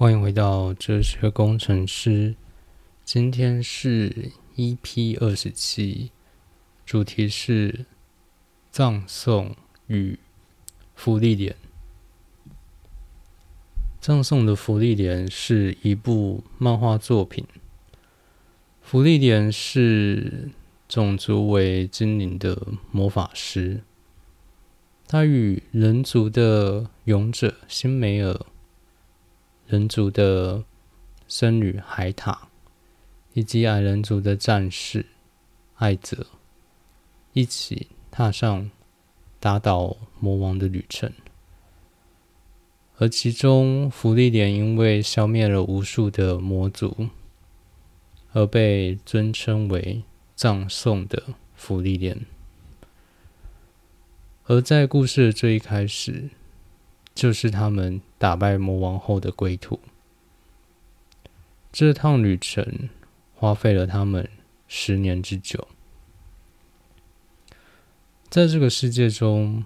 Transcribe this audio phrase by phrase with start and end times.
[0.00, 2.34] 欢迎回到哲学工程师。
[3.04, 6.10] 今天是 EP 二十七，
[6.86, 7.84] 主题是
[8.70, 9.54] 葬送
[9.88, 10.18] 与
[10.94, 11.54] 福利点。
[14.00, 17.44] 葬送的福利点是一部漫画作品。
[18.80, 20.48] 福利点是
[20.88, 23.82] 种族为精灵的魔法师，
[25.06, 28.46] 他与人族的勇者辛梅尔。
[29.70, 30.64] 人族的
[31.28, 32.48] 僧侣海塔，
[33.34, 35.06] 以及矮人族的战士
[35.76, 36.26] 艾泽，
[37.34, 38.68] 一起踏上
[39.38, 41.12] 打倒魔王的旅程。
[42.96, 47.06] 而其中，福利莲因为消灭了无数的魔族，
[48.32, 50.02] 而被尊称为
[50.34, 51.22] 葬送的
[51.54, 52.26] 福利莲。
[54.46, 56.30] 而在故事的最一开始。
[57.14, 59.80] 就是他们打败魔王后的归途。
[61.72, 62.88] 这趟旅程
[63.34, 64.28] 花费了他们
[64.66, 65.68] 十年之久。
[68.28, 69.64] 在这个世界中，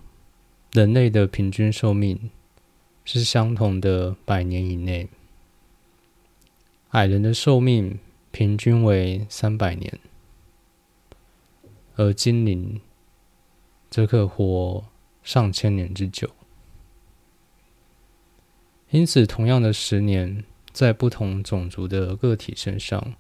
[0.73, 2.31] 人类的平均寿命
[3.05, 5.09] 是相同的百年以内，
[6.91, 7.99] 矮人的寿命
[8.31, 9.99] 平均为三百年，
[11.97, 12.81] 而精灵
[13.91, 14.85] 则可活
[15.23, 16.31] 上千年之久。
[18.95, 23.15] 因此，同样的十年，在不同种族的个体身上，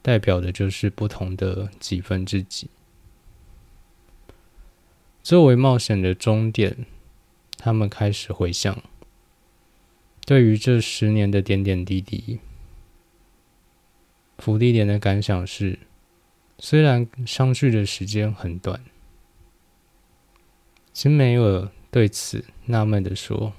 [0.00, 2.70] 代表的就是不同的几分之几。
[5.24, 6.86] 作为冒险的终点，
[7.58, 8.80] 他们开始回想，
[10.24, 12.38] 对于这十年的点点滴滴，
[14.38, 15.80] 福地莲的感想是：
[16.60, 18.80] 虽然相聚的时间很短，
[20.94, 23.52] 辛梅尔对此纳闷的说。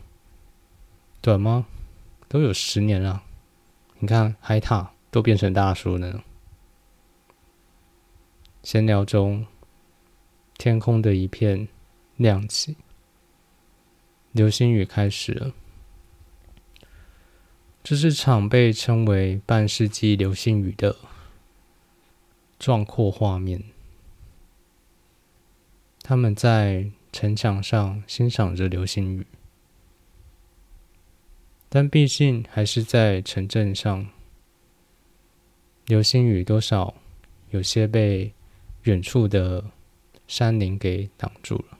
[1.28, 1.68] 短吗？
[2.30, 3.22] 都有十年了。
[4.00, 6.24] 你看，海塔都变成大叔了。
[8.64, 9.46] 闲聊中，
[10.58, 11.68] 天空的一片
[12.16, 12.78] 亮起，
[14.32, 15.54] 流星雨开始了。
[17.84, 20.96] 这是场被称为半世纪流星雨的
[22.58, 23.62] 壮阔画面。
[26.02, 29.28] 他们在城墙上欣赏着流星雨。
[31.70, 34.08] 但毕竟还是在城镇上，
[35.86, 36.96] 流星雨多少
[37.50, 38.34] 有些被
[38.84, 39.66] 远处的
[40.28, 41.78] 山林给挡住了。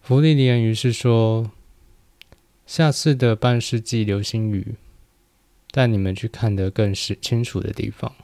[0.00, 1.52] 弗利尼恩于是说
[2.66, 4.74] ：“下次的半世纪流星雨，
[5.70, 8.16] 带你们去看得更是清楚的地方。”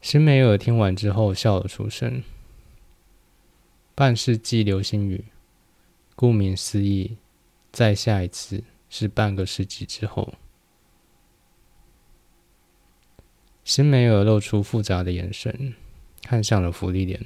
[0.00, 2.22] 辛梅尔听完之后笑了出声
[3.96, 5.24] ：“半世纪流星雨。”
[6.16, 7.16] 顾名思义，
[7.72, 10.34] 再下一次是半个世纪之后。
[13.64, 15.74] 辛梅尔露出复杂的眼神，
[16.22, 17.20] 看向了福利莲，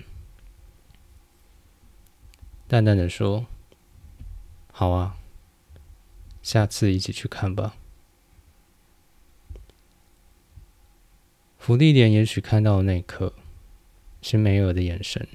[2.66, 3.46] 淡淡的说
[4.72, 5.18] ：“好啊，
[6.40, 7.76] 下次一起去看吧。”
[11.58, 13.34] 福利莲也许看到那刻
[14.22, 15.28] 辛梅尔的眼神。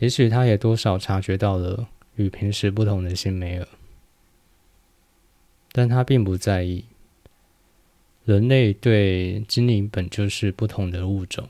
[0.00, 3.68] 也许他也多少察觉到了与平时不同的辛梅尔，
[5.72, 6.84] 但他并不在意。
[8.24, 11.48] 人类对精灵本就是不同的物种，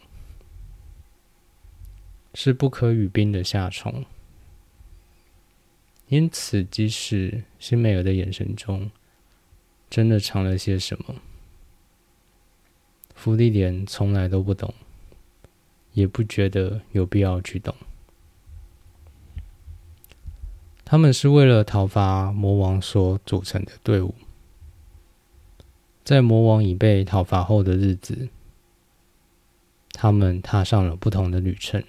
[2.34, 4.04] 是不可与冰的夏虫。
[6.08, 8.90] 因此，即使辛梅尔的眼神中
[9.88, 11.14] 真的藏了些什么，
[13.14, 14.74] 弗利莲从来都不懂，
[15.92, 17.72] 也不觉得有必要去懂。
[20.90, 24.12] 他们是为了讨伐魔王所组成的队伍，
[26.02, 28.28] 在魔王已被讨伐后的日子，
[29.92, 31.84] 他们踏上了不同的旅程。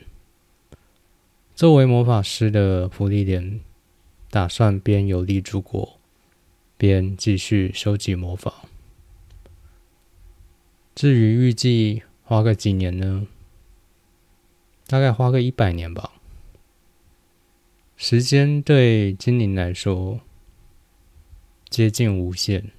[1.55, 3.59] 作为魔法师的弗利莲，
[4.29, 5.97] 打算边游历诸国，
[6.77, 8.53] 边继续收集魔法。
[10.93, 13.25] 至于预计花个几年呢？
[14.85, 16.20] 大概花个一百年吧。
[18.03, 20.21] 时间对精灵来说
[21.69, 22.71] 接近无限，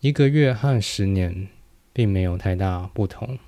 [0.00, 1.46] 一个月和十年
[1.92, 3.38] 并没有太大不同，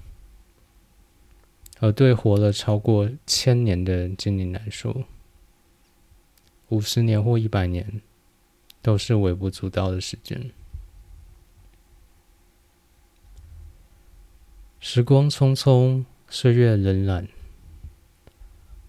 [1.81, 5.07] 而对活了超过千年的精灵来说，
[6.69, 8.01] 五十年或一百年
[8.81, 10.53] 都是微不足道的时间。
[14.79, 17.27] 时光匆匆，岁月荏苒。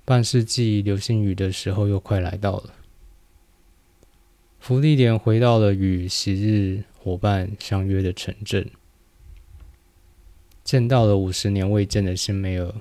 [0.10, 2.74] 半世纪流星雨的时候又快来到了。
[4.58, 8.68] 福利莲回到了与昔日伙伴相约的城镇，
[10.64, 12.74] 见到了五十年未见的新梅尔，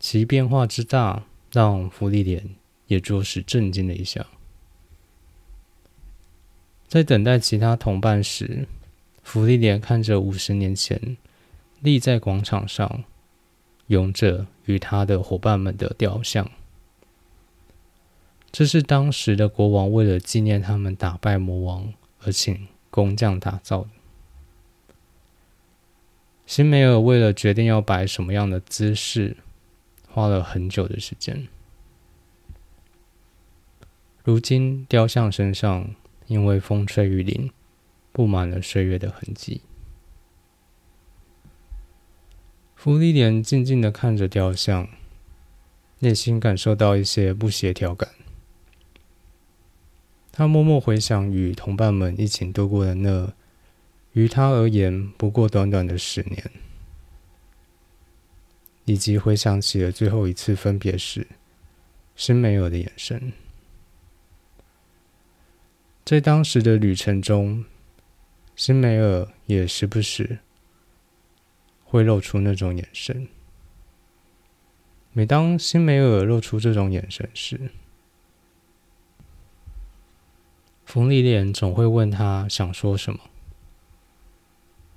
[0.00, 2.56] 其变化之大，让福利莲
[2.88, 4.26] 也着实震惊了一下。
[6.88, 8.66] 在等待其他同伴时，
[9.22, 11.16] 福利莲看着五十年前
[11.78, 13.04] 立在广场上
[13.86, 16.50] 勇者与他的伙伴们的雕像。
[18.50, 23.88] 这是当时的国王为了纪念他们打败魔王而请工匠打造的。
[26.44, 29.38] 辛梅尔为了决定要摆什么样的姿势，
[30.06, 31.48] 花了很久的时间。
[34.22, 35.94] 如今雕像身上
[36.26, 37.50] 因为风吹雨淋，
[38.12, 39.62] 布满了岁月的痕迹。
[42.82, 44.88] 弗利莲静静的看着雕像，
[46.00, 48.10] 内心感受到一些不协调感。
[50.32, 53.32] 他默默回想与同伴们一起度过的那，
[54.14, 56.50] 于他而言不过短短的十年，
[58.84, 61.28] 以及回想起了最后一次分别时，
[62.16, 63.32] 辛梅尔的眼神。
[66.04, 67.64] 在当时的旅程中，
[68.56, 70.40] 辛梅尔也时不时
[71.92, 73.28] 会露出那种眼神。
[75.12, 77.70] 每当辛梅尔露出这种眼神时，
[80.86, 83.20] 冯丽莲总会问他想说什么，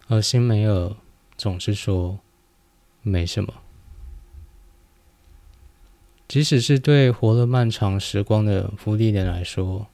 [0.07, 0.95] 而辛梅尔
[1.35, 2.21] 总是说
[3.01, 3.53] 没什么。
[6.29, 9.87] 即使是对活了漫长时光的弗利莲来说，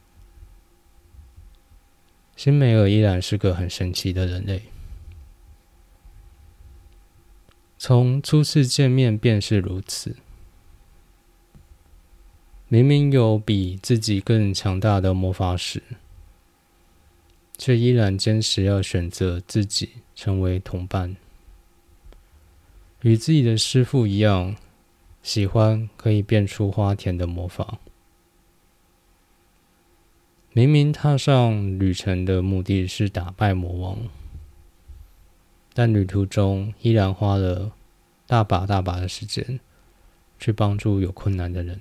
[2.36, 4.62] 辛梅尔依然是个很神奇的人类。
[7.83, 10.16] 从初次见面便是如此。
[12.68, 15.81] 明明有比自己更强大的魔法使，
[17.57, 21.16] 却依然坚持要选择自己成为同伴，
[23.01, 24.56] 与自己的师傅一样，
[25.24, 27.80] 喜欢可以变出花田的魔法。
[30.54, 33.98] 明明踏上旅程的目的是打败魔王，
[35.73, 37.71] 但旅途中依然花了
[38.27, 39.59] 大把大把的时间
[40.39, 41.79] 去帮助有困难的人。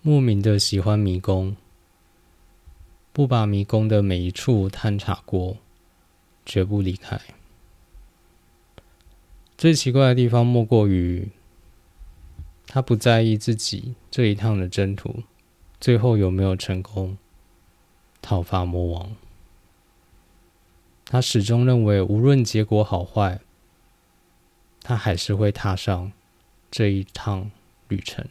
[0.00, 1.56] 莫名的喜欢迷宫，
[3.12, 5.58] 不把迷宫的每一处探查过，
[6.44, 7.20] 绝不离开。
[9.56, 11.30] 最奇怪的地方莫过于，
[12.66, 15.22] 他不在意自己这一趟的征途
[15.80, 17.16] 最后有没有成功
[18.20, 19.14] 讨伐魔王，
[21.12, 23.42] 他始终认为无论结果好坏，
[24.80, 26.10] 他还是会踏上
[26.70, 27.50] 这一趟
[27.88, 28.26] 旅程。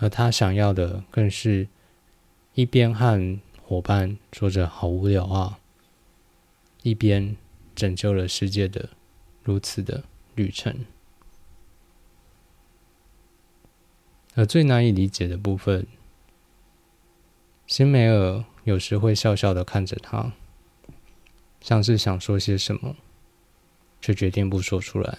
[0.00, 1.66] 而他想要的，更是
[2.52, 5.58] 一边和伙伴说着“好无聊啊”，
[6.84, 7.34] 一边
[7.74, 8.90] 拯救了世界的
[9.42, 10.04] 如此的
[10.34, 10.84] 旅程。
[14.34, 15.86] 而最难以理解的部分，
[17.66, 20.32] 辛梅尔有时会笑笑的看着他，
[21.60, 22.96] 像是想说些什么，
[24.00, 25.18] 却决定不说出来。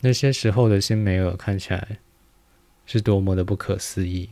[0.00, 1.98] 那些时候的辛梅尔看起来。
[2.86, 4.28] 是多么的不可思议！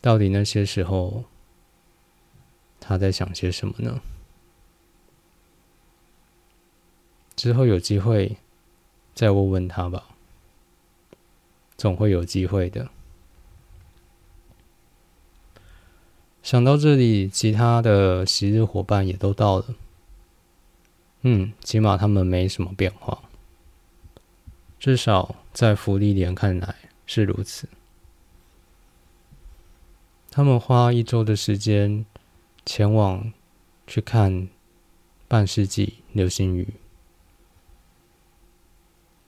[0.00, 1.22] 到底那些时候
[2.80, 4.00] 他在想些什么呢？
[7.36, 8.36] 之后有机会
[9.14, 10.08] 再问问他吧，
[11.76, 12.90] 总会有机会的。
[16.42, 19.74] 想到这里，其他的昔日伙伴也都到了。
[21.22, 23.22] 嗯，起码他们没什么变化。
[24.78, 27.68] 至少在福利莲看来是如此。
[30.30, 32.06] 他们花一周的时间
[32.64, 33.32] 前往
[33.86, 34.48] 去看
[35.26, 36.74] 半世纪流星雨，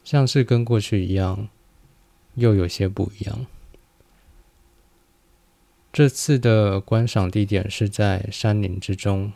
[0.05, 1.49] 像是跟过去一样，
[2.37, 3.47] 又有些不一样。
[5.93, 9.33] 这次的观赏地点是在山林之中，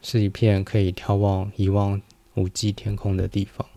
[0.00, 2.00] 是一片可以眺望一望
[2.34, 3.68] 无际天空的地方。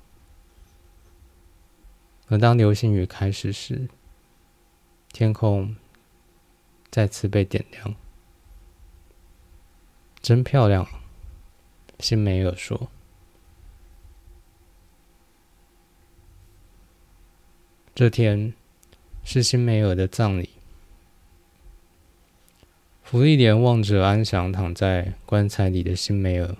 [2.27, 3.89] 而当流星雨开始时，
[5.11, 5.75] 天空
[6.91, 7.95] 再次被点亮，
[10.21, 10.87] 真漂亮。
[11.99, 12.89] 辛梅尔说
[17.93, 18.53] ：“这天
[19.23, 20.49] 是辛梅尔的葬礼。”
[23.03, 26.55] 弗利莲望着安详躺在棺材里的辛梅尔，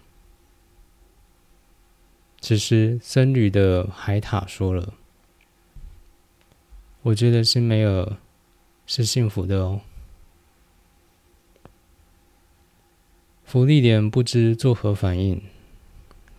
[2.41, 4.93] 此时，僧侣的海獭说了
[7.03, 8.17] ：“我觉得辛梅尔
[8.85, 9.81] 是幸福的哦。”
[13.45, 15.41] 福利莲不知作何反应，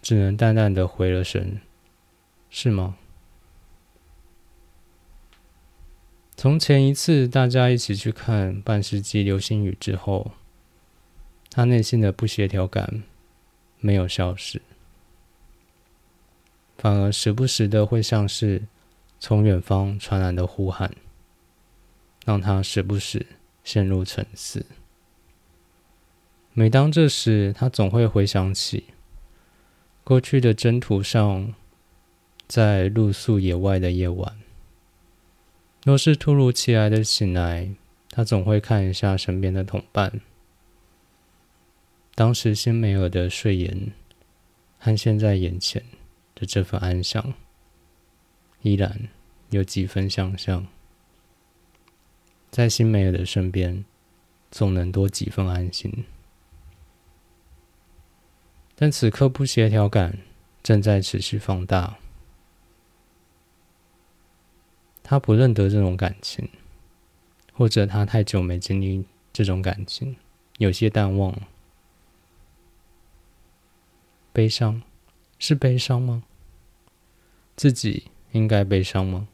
[0.03, 1.61] 只能淡淡的回了神
[2.51, 2.99] ：“是吗？”
[6.43, 10.33] 从前一次大家一起去看半世纪流星雨之后，
[11.49, 13.05] 他内心的不协调感
[13.79, 14.61] 没有消失。
[16.77, 18.63] 反而时不时的会像是
[19.21, 20.93] 从远方传来的呼喊，
[22.25, 23.25] 让他时不时
[23.63, 24.67] 陷入沉思。
[26.55, 28.87] 每当这时，他总会回想起
[30.03, 31.55] 过去的征途上，
[32.49, 34.42] 在露宿野外的夜晚，
[35.85, 37.71] 若是突如其来的醒来，
[38.11, 40.21] 他总会看一下身边的同伴。
[42.15, 43.93] 当时辛梅尔的睡颜
[44.79, 45.83] 和现在眼前。
[46.35, 47.35] 的这份安详，
[48.63, 49.09] 依然
[49.51, 50.67] 有几分相像，
[52.51, 53.85] 在新梅尔的身边，
[54.51, 56.05] 总能多几分安心。
[58.75, 60.19] 但此刻不协调感
[60.63, 61.99] 正在持续放大，
[65.03, 66.49] 他不认得这种感情，
[67.53, 70.17] 或者他太久没经历这种感情，
[70.59, 71.49] 有些淡忘了。
[74.33, 74.83] 悲伤。
[75.39, 76.23] 是悲伤吗？
[77.57, 79.27] 自己应该悲伤吗？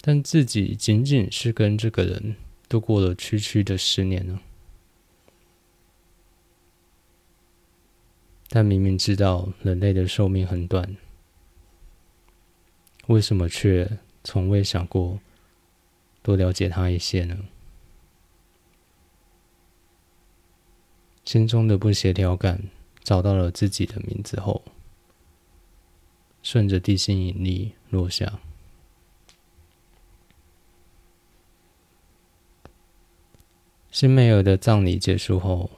[0.00, 2.34] 但自己仅仅是跟这个人
[2.68, 4.40] 度过了区区的十年呢？
[8.48, 10.96] 但明明知道人类的寿命很短，
[13.12, 15.20] 为什么却从未想过
[16.22, 17.36] 多了解他一些呢？
[21.24, 22.68] 心中的不协调感。
[23.04, 24.62] 找到了自己的名字后，
[26.40, 28.38] 顺着地心引力落下。
[33.90, 35.68] 辛梅尔的葬礼结束后，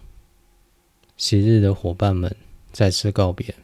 [1.16, 2.36] 昔日的伙伴们
[2.72, 3.54] 再次告别。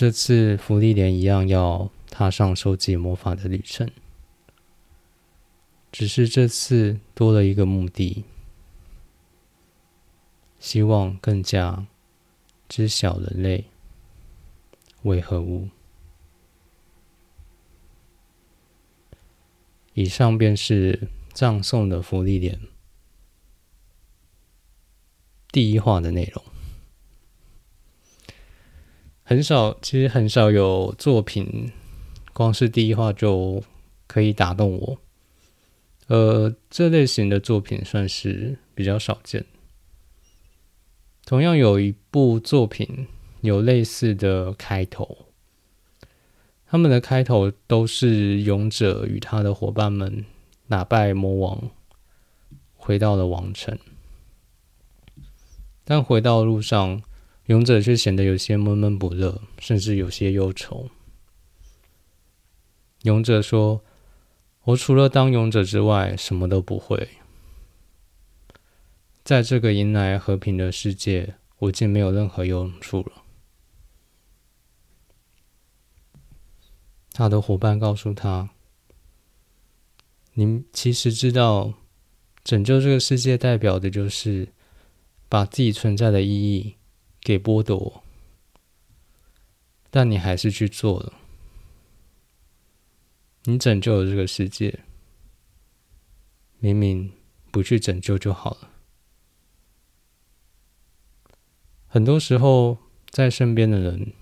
[0.00, 3.90] 这次福利莲一样要踏上收集魔法的旅程，
[5.92, 8.24] 只是这次多了一个目的。
[10.58, 11.86] 希望更加
[12.66, 13.66] 知晓人类
[15.02, 15.68] 为何物。
[19.92, 22.58] 以上便是葬送的福利莲
[25.52, 26.42] 第一话的内容。
[29.30, 31.70] 很少，其实很少有作品，
[32.32, 33.62] 光是第一话就
[34.08, 34.98] 可以打动我。
[36.08, 39.46] 呃，这类型的作品算是比较少见。
[41.24, 43.06] 同样有一部作品
[43.42, 45.26] 有类似的开头，
[46.66, 50.24] 他们的开头都是勇者与他的伙伴们
[50.68, 51.70] 打败魔王，
[52.74, 53.78] 回到了王城。
[55.84, 57.00] 但回到路上，
[57.50, 60.88] 勇者却显得有些闷闷不乐，甚至有些忧愁。
[63.02, 63.82] 勇者说
[64.62, 67.08] ：“我除了当勇者之外，什么都不会。”
[69.24, 73.24] 在这个迎来和平的世界，我竟没有任何用处了。
[77.12, 78.50] 他的伙伴告诉他
[80.34, 81.74] ：“您其实知道，
[82.44, 84.52] 拯救这个世界代表的就是
[85.28, 86.76] 把自己存在的意义
[87.20, 88.02] 给剥夺，
[89.90, 91.12] 但你还是去做了。
[93.44, 94.80] 你拯救了这个世界，
[96.58, 97.12] 明明
[97.50, 98.70] 不去拯救就好了。”
[101.88, 104.12] 很多时候，在身边的人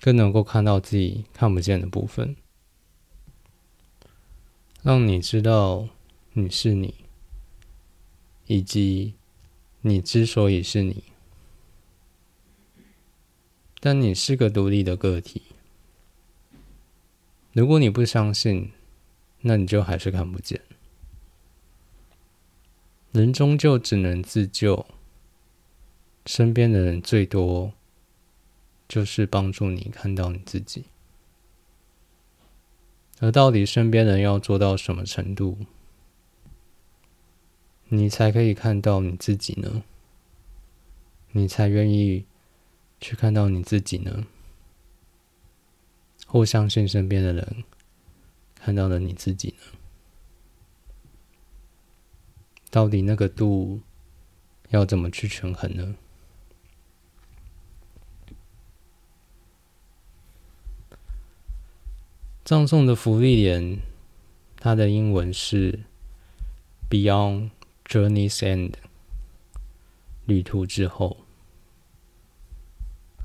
[0.00, 2.34] 更能够看到自己看不见的部分，
[4.82, 5.88] 让你知道
[6.32, 6.94] 你是你，
[8.46, 9.14] 以及
[9.82, 11.04] 你之所以是你。
[13.80, 15.42] 但你是个独立的个体。
[17.52, 18.70] 如果你不相信，
[19.40, 20.60] 那你就还是看不见。
[23.10, 24.86] 人终究只能自救。
[26.26, 27.72] 身边的人最多
[28.86, 30.84] 就是帮助你看到你自己，
[33.18, 35.58] 而到底身边人要做到什么程度，
[37.88, 39.82] 你才可以看到你自己呢？
[41.32, 42.26] 你才愿意
[43.00, 44.26] 去看到你自己呢？
[46.26, 47.64] 或相信身边的人
[48.54, 49.78] 看到了你自己呢？
[52.70, 53.80] 到底那个度
[54.68, 55.96] 要怎么去权衡呢？
[62.44, 63.80] 葬送的福利点
[64.56, 65.80] 它的英文是
[66.88, 67.50] beyond
[67.86, 68.74] journey send
[70.26, 71.24] 旅途之后。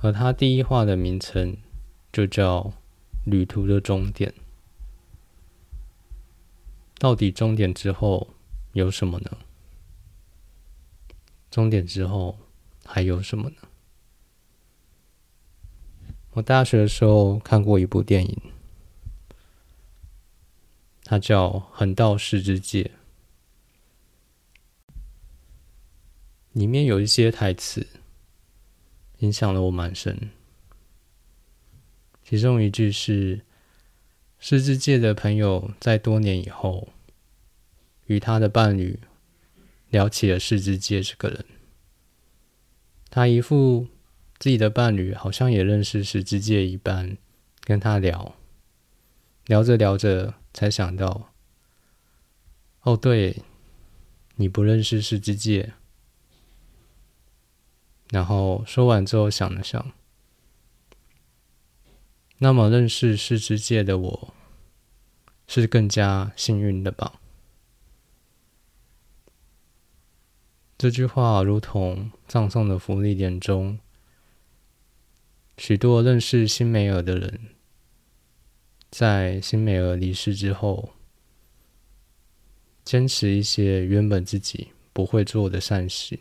[0.06, 1.58] 而它第一话的名称
[2.14, 2.72] 就叫
[3.26, 4.32] 旅途的终点。
[7.00, 8.36] 到底终点之后
[8.74, 9.36] 有什么呢？
[11.50, 12.38] 终点之后
[12.86, 13.56] 还有什么呢？
[16.34, 18.42] 我大学的时候看过一部电影，
[21.04, 22.92] 它叫《横道世之介》，
[26.52, 27.88] 里面有一些台词
[29.20, 30.30] 影响了我蛮深。
[32.24, 33.42] 其中一句是
[34.40, 36.90] ：“世之介的朋友在多年以后
[38.06, 39.00] 与他的伴侣
[39.90, 41.46] 聊起了世之介这个人，
[43.10, 43.88] 他一副……”
[44.38, 47.18] 自己的伴侣好像也认识世之介一般，
[47.62, 48.36] 跟他聊，
[49.46, 51.34] 聊着聊着才想到，
[52.82, 53.44] 哦，对，
[54.36, 55.74] 你不认识世之介。
[58.10, 59.92] 然后说完之后想了想，
[62.38, 64.34] 那么认识世之介的我，
[65.48, 67.20] 是更加幸运的吧？
[70.78, 73.80] 这句话如同葬送的福利点中。
[75.58, 77.40] 许多认识辛梅尔的人，
[78.92, 80.94] 在辛梅尔离世之后，
[82.84, 86.20] 坚持一些原本自己不会做的善事。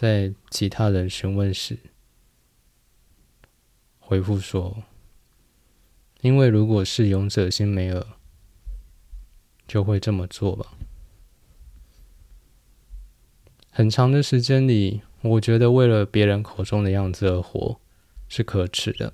[0.00, 1.76] 在其他人询问时，
[3.98, 4.84] 回复说
[6.22, 8.06] ：“因为如果是勇者辛梅尔，
[9.68, 10.72] 就会这么做吧。”
[13.68, 15.02] 很长的时间里。
[15.20, 17.78] 我觉得为了别人口中的样子而活
[18.26, 19.12] 是可耻的，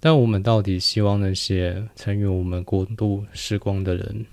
[0.00, 4.26] 但我们到底希望那些曾与我们过度时光的人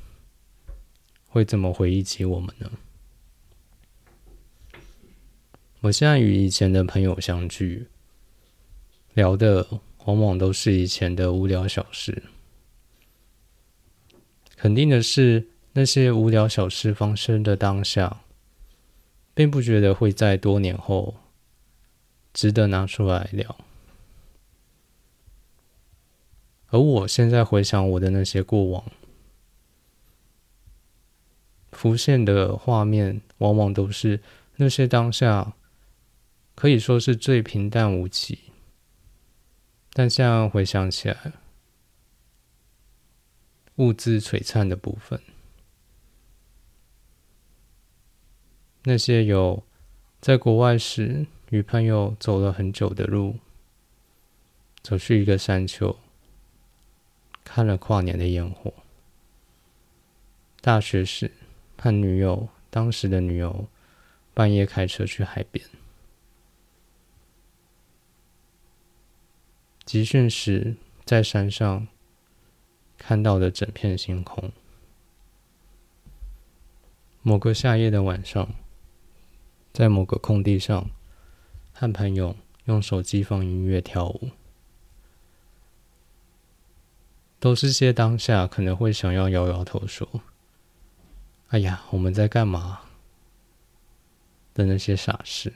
[1.28, 2.72] 会怎么回忆起我们呢？
[5.82, 7.88] 我现在与以前的朋友相聚，
[9.14, 9.68] 聊的
[10.06, 12.24] 往往都是以前的无聊小事。
[14.56, 18.22] 肯定的是，那些无聊小事发生的当下。
[19.32, 21.16] 并不觉得会在多年后
[22.34, 23.56] 值得拿出来聊，
[26.68, 28.84] 而我现在回想我的那些过往，
[31.72, 34.20] 浮现的画面往往都是
[34.58, 35.54] 那些当下
[36.60, 38.38] 可以说是最平淡无奇，
[39.94, 41.32] 但现在回想起来，
[43.76, 45.22] 物资璀璨的部分。
[48.84, 49.64] 那些有
[50.20, 53.40] 在国外时与朋友走了很久的路，
[54.82, 55.96] 走去一个山丘，
[57.46, 58.74] 看了跨年的烟火；
[60.60, 61.32] 大学时
[61.78, 63.70] 和女友，当时的女友，
[64.34, 65.66] 半夜开车去海边；
[69.90, 71.88] 集训时在山上
[72.96, 74.52] 看到的整片星空；
[77.24, 78.54] 某个夏夜的晚上。
[79.74, 80.92] 在某个空地上，
[81.74, 84.30] 和朋友用手机放音乐跳舞，
[87.40, 90.08] 都是些当下可能会想要摇摇头说
[91.50, 92.82] ：“哎呀，我们在干嘛？”
[94.54, 95.52] 的那些傻事。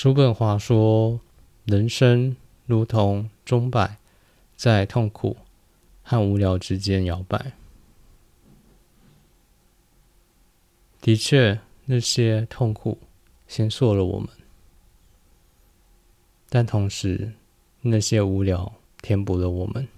[0.00, 1.20] 叔本华说
[1.66, 3.98] ：“人生如同钟摆，
[4.54, 5.36] 在痛苦
[6.04, 7.54] 和无聊之间摇摆。”
[11.02, 12.96] 的确，那些痛苦
[13.48, 14.28] 先塑了我们，
[16.48, 17.32] 但同时，
[17.80, 19.88] 那些无聊填补了我们。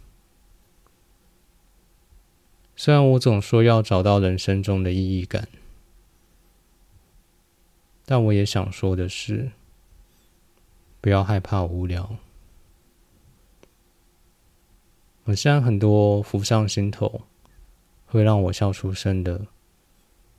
[2.74, 5.46] 虽然我总说要找到人生中的意义感，
[8.06, 9.50] 但我也想说的是，
[11.00, 12.16] 不要害怕无聊。
[15.24, 17.22] 我现在很多浮上心头，
[18.06, 19.46] 会让我笑出声的。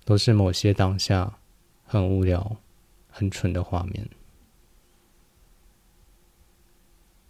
[0.03, 1.37] 都是某些当下
[1.85, 2.57] 很无聊、
[3.07, 4.09] 很蠢的画面，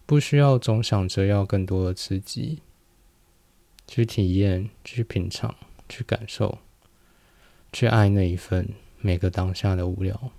[0.06, 2.62] 不需要总想着要更多的刺激，
[3.86, 5.54] 去体验、去品尝、
[5.90, 6.60] 去感受、
[7.74, 8.70] 去爱那一份
[9.02, 10.32] 每个当下的无聊。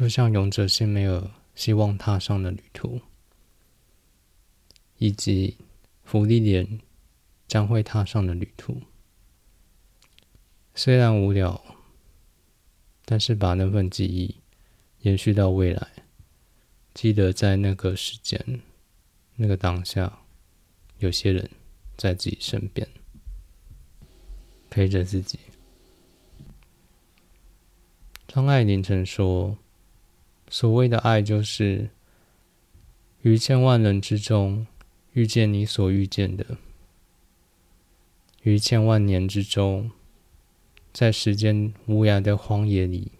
[0.00, 3.02] 就像勇者辛梅尔希望踏上的旅途，
[4.96, 5.58] 以及
[6.04, 6.80] 福利莲。
[7.46, 8.80] 将会踏上的旅途，
[10.72, 11.60] 虽然无聊，
[13.04, 14.36] 但是把那份记忆
[15.00, 15.90] 延续到未来，
[16.94, 18.62] 记得在那个时间、
[19.34, 20.20] 那个当下，
[20.98, 21.50] 有些人
[21.96, 22.88] 在自己身边
[24.70, 25.40] 陪着自己。
[28.28, 29.58] 张爱玲曾说
[30.50, 31.88] ：“所谓的爱，就是
[33.22, 34.66] 于千万人之中
[35.14, 36.58] 遇见你所遇见的，
[38.42, 39.90] 于千万年之中。”
[40.92, 43.12] 在时间无涯的荒野里，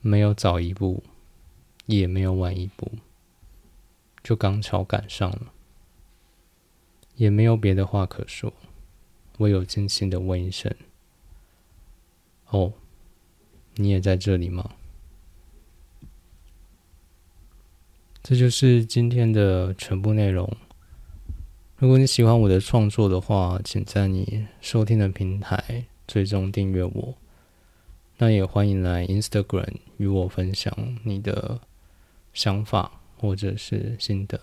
[0.00, 1.02] 没有早一步，
[1.86, 2.92] 也没有晚一步，
[4.22, 5.52] 就刚巧赶上了，
[7.16, 8.52] 也没有别的话可说，
[9.38, 10.72] 唯有静心的问一声
[12.50, 12.72] ：“哦，
[13.74, 14.76] 你也在这里吗？”
[18.22, 20.48] 这就是今天的全部内容。
[21.76, 25.84] 如果你喜欢我的创作的话，请在你收听的平台。
[26.06, 27.14] 最终订阅我，
[28.18, 31.60] 那也欢迎来 Instagram 与我分享你的
[32.34, 34.38] 想法或者是心得。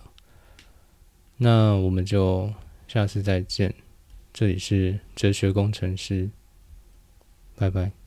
[1.38, 2.52] 那我们就
[2.88, 3.76] 下次再见，
[4.34, 6.30] 这里是哲学工程师，
[7.56, 7.99] 拜拜。